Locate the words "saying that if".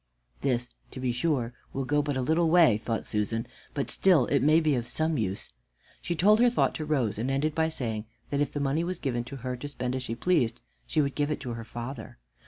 7.69-8.51